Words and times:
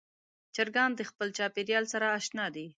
چرګان 0.55 0.91
د 0.95 1.01
خپل 1.09 1.27
چاپېریال 1.37 1.85
سره 1.93 2.05
اشنا 2.17 2.45
دي. 2.55 2.65